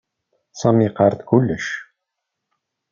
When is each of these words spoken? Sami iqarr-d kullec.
Sami 0.59 0.83
iqarr-d 0.87 1.21
kullec. 1.29 1.67